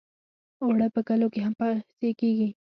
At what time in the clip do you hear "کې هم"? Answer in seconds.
1.33-1.53